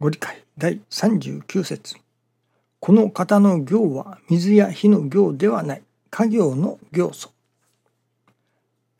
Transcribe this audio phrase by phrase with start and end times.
[0.00, 0.44] ご理解。
[0.58, 1.94] 第39節。
[2.80, 5.82] この方の行は水や火の行ではない。
[6.10, 7.30] 家業の行素。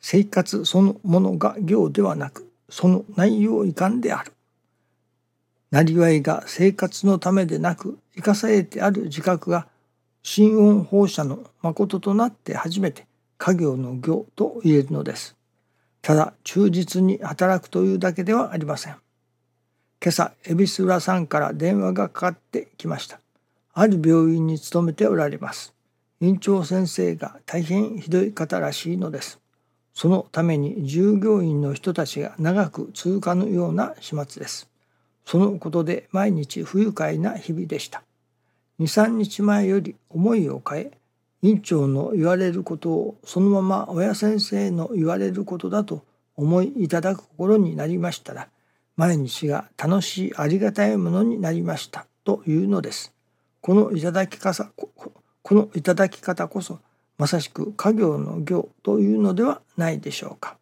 [0.01, 4.33] 生活そのものが行ではなくその内容遺憾である。
[5.73, 9.67] なりわいが生活のためでなく生かされてある自覚が
[10.23, 15.37] 心音放射の誠となって初めて家業の行と言えるのです。
[16.03, 19.04] ただ忠実に働くというだけではありません。
[20.05, 23.21] 今朝、恵比寿浦さんから電話がかかってきました。
[23.73, 25.73] ある病院に勤めておられます。
[26.21, 29.41] 院長先生が大変ひどい方らしいのです。
[29.95, 34.69] そのために従業員の人たちが長く続かぬような始末です。
[35.25, 38.03] そのことで毎日不愉快な日々でした。
[38.81, 40.91] 2、3日前より思いを変え、
[41.41, 46.05] 院長の言われることをそのまま親先生の言われることだと
[46.37, 48.49] 思いいただく心になりましたら、
[48.97, 53.13] 毎日が楽しいありがたいものになりましたというのです。
[53.61, 54.71] このいただき方、
[55.43, 56.81] このいただき方こそ、
[57.19, 60.57] まさしく家業の業というのではないでしょうか。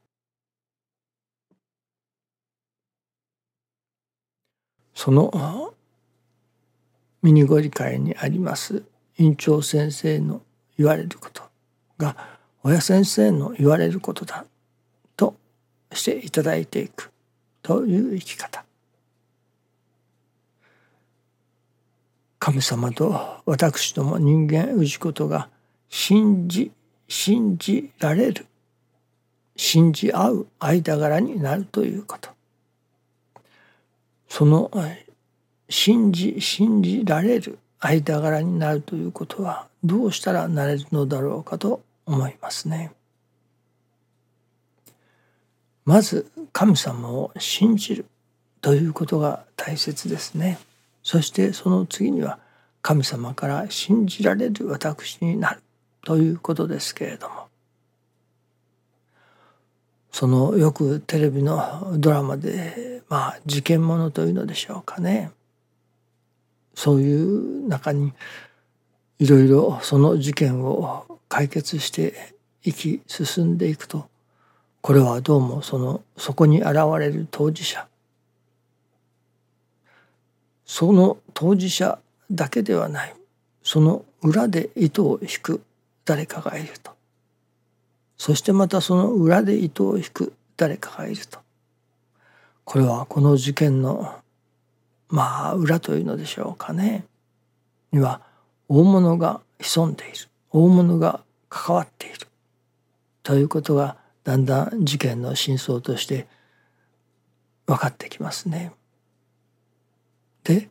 [4.94, 5.74] その
[7.22, 8.82] ミニご理解にあります
[9.16, 10.42] 院長先生の
[10.76, 11.42] 言われること
[11.98, 12.16] が
[12.64, 14.44] 親先生の言われることだ
[15.16, 15.36] と
[15.92, 17.11] していただいていく
[17.62, 18.64] という生き方
[22.38, 25.48] 神様と私ども人間氏ことが
[25.88, 26.72] 信じ
[27.06, 28.46] 信じられる
[29.54, 32.30] 信じ合う間柄になるということ
[34.28, 34.70] その
[35.68, 42.92] 信じ信じられる間柄になるということはどうしたらなれるのだろうかと思いますね。
[45.84, 48.06] まず神様を信じる
[48.60, 50.58] ということが大切ですね。
[51.02, 52.38] そしてその次には
[52.80, 55.62] 神様から信じられる私になる
[56.04, 57.46] ということですけれども
[60.10, 65.30] そのよくテレビのドラマでまあ事件ものというのでしょうかね
[66.74, 68.12] そういう中に
[69.18, 72.34] いろいろその事件を解決して
[72.64, 74.08] 生き進んでいくと
[74.82, 77.86] これはどうもそのそこに現れる当事者。
[80.66, 82.00] その当事者
[82.32, 83.14] だけではない。
[83.62, 85.62] その裏で糸を引く
[86.04, 86.90] 誰かがいると。
[88.18, 91.38] そしてまたその裏で糸を引く誰かがいると。
[92.64, 94.16] これはこの事件の
[95.08, 97.04] まあ裏というのでしょうかね。
[97.92, 98.20] には
[98.68, 100.14] 大物が潜んでいる。
[100.50, 102.26] 大物が関わっている。
[103.22, 106.26] ということがだんだん事件の真相として
[107.66, 108.72] 分かってきますね。
[110.44, 110.68] で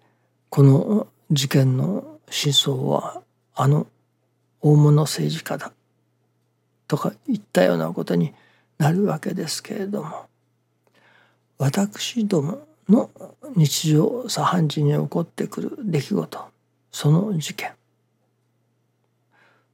[0.50, 3.22] この事件の真相は
[3.56, 3.88] あの
[4.62, 5.72] 大物政治家だ
[6.88, 8.34] とかいったようなことに
[8.78, 10.25] なるわけですけれども
[11.57, 13.09] 私どもの
[13.56, 16.45] 日常茶飯事に起こってくる出来事
[16.91, 17.72] その事件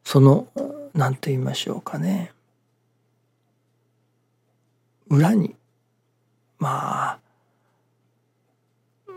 [0.04, 0.48] その
[0.94, 2.32] 何て言いましょうかね
[5.10, 5.56] 裏に
[6.60, 7.20] まあ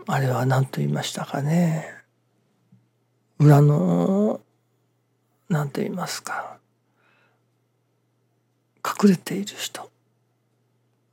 [0.07, 1.93] あれは何と言いましたかね。
[3.39, 4.41] 裏の
[5.49, 6.57] 何と言いますか。
[8.85, 9.89] 隠れている人。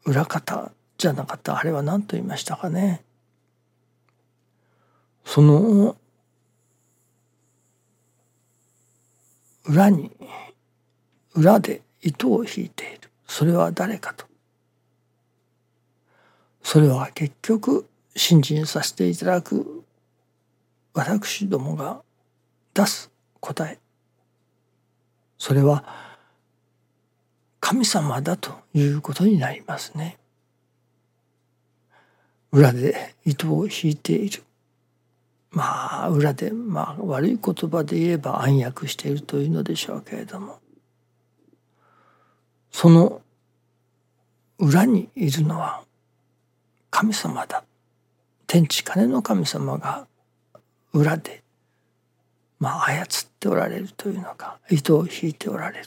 [0.05, 1.59] 裏方じゃなかった。
[1.59, 3.03] あれは何と言いましたかね。
[5.25, 5.97] その
[9.67, 10.11] 裏に
[11.35, 13.11] 裏で糸を引いている。
[13.27, 14.28] それは誰かと。
[16.71, 19.85] それは結局信心させていただく
[20.93, 22.03] 私どもが
[22.75, 23.79] 出す答え。
[25.39, 25.83] それは
[27.59, 30.19] 神様だということになりますね。
[32.53, 34.43] 裏で糸を引いている。
[35.51, 40.59] まあ裏でまあ悪い言葉で言えば暗躍しているというのでしょうけれども。
[42.71, 43.23] その
[44.59, 45.88] 裏にいるのは
[46.99, 47.63] 神様だ
[48.49, 50.09] 天地金の神様が
[50.93, 51.45] 裏で
[52.59, 53.07] まあ操っ
[53.39, 55.87] ておられるというのか糸を引いておられる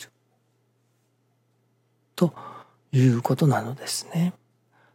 [2.16, 2.34] と
[2.94, 4.32] いうことなのですね。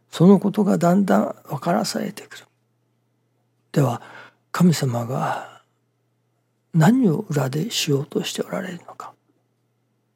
[0.09, 2.45] そのことがだんだん分からされてくる。
[3.71, 4.01] では
[4.51, 5.61] 神様が
[6.73, 9.13] 何を裏でしようとしておられるのか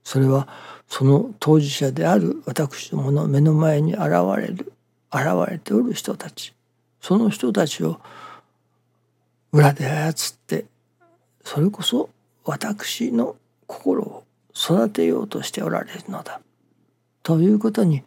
[0.03, 0.47] それは
[0.87, 4.73] その当事者である私どもの目の前に現れる
[5.13, 6.53] 現れておる人たち。
[7.01, 7.99] その人たちを
[9.51, 10.13] 裏で操っ
[10.47, 10.65] て
[11.43, 12.09] それこそ
[12.45, 13.35] 私の
[13.67, 14.23] 心を
[14.55, 16.41] 育てようとしておられるのだ。
[17.23, 18.03] ということに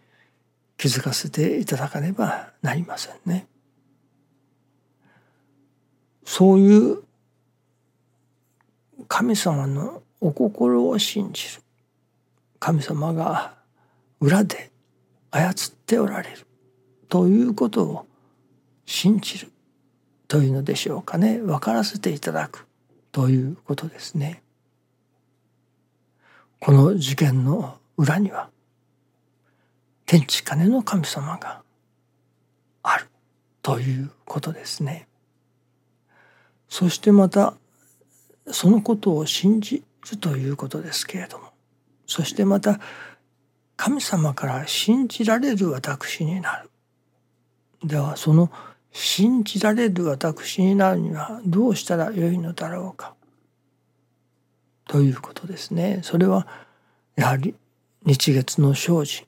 [0.77, 3.47] 気づかせていただかねばなりませんね。
[6.25, 7.03] そういう
[9.09, 11.63] 神様のお心を信じる。
[12.59, 13.55] 神様が
[14.21, 14.71] 裏で
[15.31, 15.55] 操っ
[15.87, 16.47] ておられる。
[17.15, 18.07] ということを
[18.87, 19.53] 信じる
[20.27, 22.67] というのでしょうかね分からせていただく
[23.13, 24.43] ということですね。
[26.59, 28.51] この事件の裏には
[30.07, 31.63] 天地金の神様が
[32.83, 33.07] ある
[33.63, 35.07] ということですね。
[36.69, 37.55] そしてまた
[38.51, 41.53] そのことを信じるということですけれども
[42.09, 42.81] そしてまた
[43.77, 46.71] 神様から信じられる私になる。
[47.85, 48.51] ではその
[48.93, 53.15] 信じられる私になるにはどうしたらよいのだろうか
[54.87, 56.01] ということですね。
[56.03, 56.47] それは
[57.17, 57.55] やはり
[58.07, 59.27] 日月の精進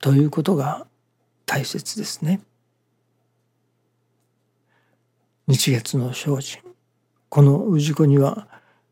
[0.00, 0.86] ということが
[1.46, 2.40] 大切ですね。
[5.48, 6.60] 日月の精進
[7.28, 8.46] この氏子には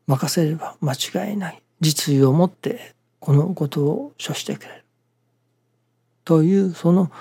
[0.07, 4.85] 任せれば間違いない実意を持ってこのことを処してくれる
[6.25, 7.11] というその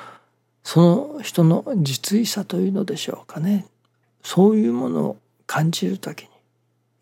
[0.63, 3.67] その人の実意さというのでしょうかね
[4.23, 5.17] そういうものを
[5.47, 6.29] 感じる時に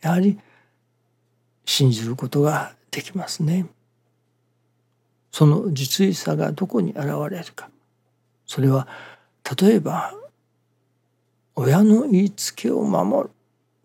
[0.03, 0.39] やはり
[1.65, 3.67] 信じることができますね。
[5.33, 7.69] その実意さがどこに現れるか
[8.47, 8.89] それは
[9.61, 10.15] 例えば
[11.55, 13.35] 親の言いつけを守る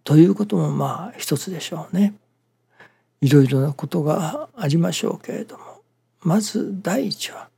[0.04, 2.14] ということもまあ一つでしょうね。
[3.22, 5.82] いろいろなことがありましょうけれども
[6.22, 7.51] まず第一は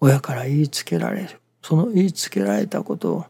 [0.00, 3.26] 親から言いつけられるその言いつけられたことを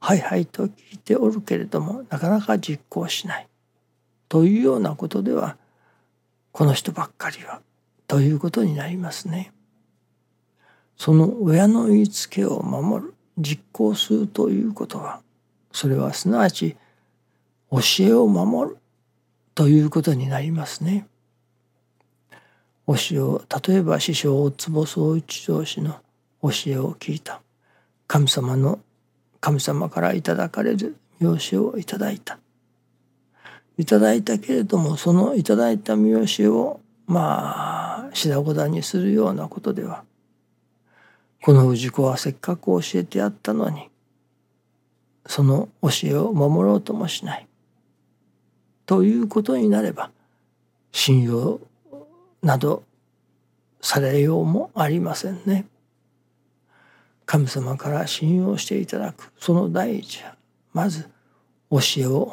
[0.00, 3.48] はいはいと聞いておるけれどもなかなか実行しない
[4.28, 5.56] というようなことでは
[6.52, 7.60] この人ばっかりは
[8.06, 9.52] ということになりますね。
[10.96, 15.20] その親の言いつけを守る実行するということは
[15.72, 16.76] それはすなわち
[17.70, 18.78] 教えを守る
[19.54, 21.06] ということになりますね。
[22.86, 26.00] 教えを例えば師匠大坪総一上師の
[26.42, 27.40] 教えを聞いた。
[28.06, 28.78] 神様の
[29.40, 32.38] 神様からいただかれる名詞をいただいた。
[33.78, 40.04] いただいたけれどもそのいただいた名詞をまあ白子だにするようなことでは。
[41.42, 43.88] この氏子はせっかく教えてやったのに
[45.26, 47.46] その教えを守ろうともしない。
[48.86, 50.10] ということになれば
[50.92, 51.60] 信用
[52.42, 52.84] など
[53.80, 55.66] されようもありませんね。
[57.24, 60.36] 神様から信用していただくその第一は
[60.72, 61.08] まず
[61.70, 62.32] 教えを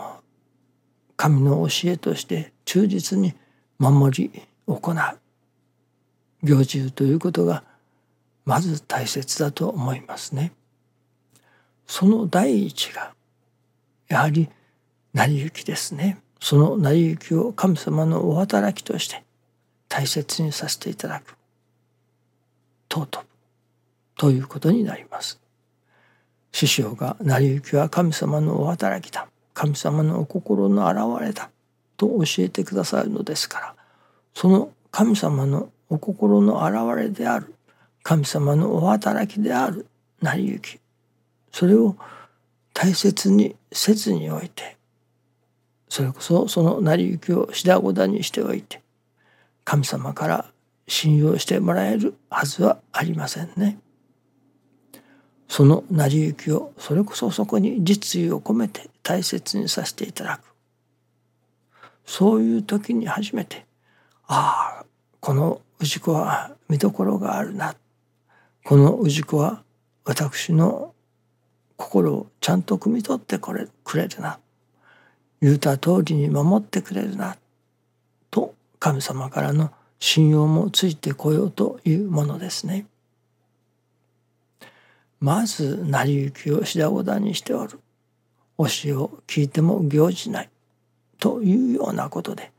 [1.18, 3.34] 神の教えとして忠実に
[3.80, 4.96] 守り行う
[6.44, 7.64] 行中ということが
[8.46, 10.52] まず大切だと思いますね。
[11.88, 13.14] その第一が
[14.08, 14.50] やはり
[15.14, 16.20] 成り行きですね。
[16.40, 19.24] その成り行きを神様のお働きとして
[19.94, 21.38] 大切にさせていただく。
[22.92, 23.28] 尊ぶ。
[24.18, 25.40] ということになります。
[26.52, 29.28] 師匠が成り行きは神様のお働きだ。
[29.54, 31.52] 神様のお心の現れだ。
[31.96, 33.76] と教えてくださるのですから。
[34.34, 37.54] その神様のお心の現れである。
[38.02, 39.86] 神様のお働きである。
[40.24, 40.80] 成り行き。
[41.52, 41.96] それを
[42.74, 44.76] 大切にせずにおいて。
[45.88, 48.83] それこそその成り行きを白子だにしておいて。
[49.64, 50.46] 神様から
[50.88, 53.80] 信用してもらえるはずはありませんね。
[55.48, 60.54] その成り行きをそれこそそこに実意を込めて大切にさせていただく。
[62.06, 63.66] そういう時に初めて
[64.28, 64.86] ああ
[65.20, 67.76] この氏子は見どころがあるな。
[68.64, 69.64] この氏子は
[70.06, 70.94] 私の
[71.78, 74.40] 心をちゃんと汲み取ってくれるな。
[75.42, 77.38] 言うた通りに守ってくれるな。
[78.84, 82.86] 神様からの信用もついてこようというものですね。
[85.22, 87.80] まず成り行きを白子だにしておる
[88.58, 90.50] 教えを聞いても行じない
[91.18, 92.52] というようなことで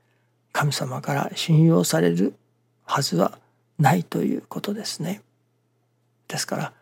[0.50, 2.32] 神様から信用される
[2.86, 3.38] はずは
[3.78, 5.20] ないということですね。
[6.26, 6.72] ですから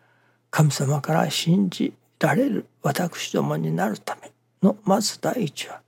[0.51, 4.31] 神様から信じられる私どもになるため
[4.61, 5.81] のまず第一は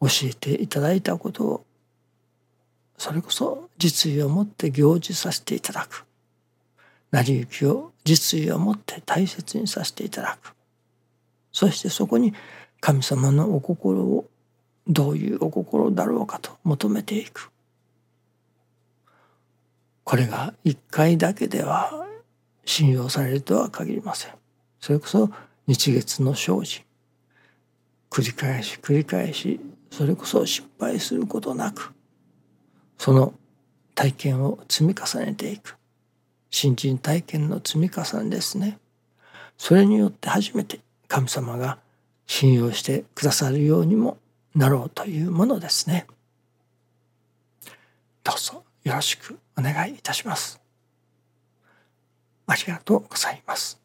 [0.00, 1.64] 教えていただいたことを
[3.00, 6.04] それこそ実意を持って行事させていただく。
[7.10, 10.54] 成り行きを実意を持って大切にさせていただく。
[11.50, 12.34] そしてそこに
[12.78, 14.28] 神様のお心を
[14.86, 17.50] どういうお心だろうかと求めていく。
[20.04, 22.06] これが一回だけでは
[22.66, 24.32] 信用されるとは限りません。
[24.78, 25.30] それこそ
[25.66, 26.82] 日月の精進。
[28.10, 29.58] 繰り返し繰り返し
[29.90, 31.94] それこそ失敗することなく。
[33.00, 33.32] その
[33.94, 35.78] 体験を積み重ねていく。
[36.50, 38.78] 新人体験の積み重ねですね。
[39.56, 41.78] それによって初めて神様が
[42.26, 44.18] 信用してくださるようにも
[44.54, 46.06] なろうというものですね。
[48.22, 50.60] どうぞよろしくお願いいたします。
[52.48, 53.80] ありがとうございます。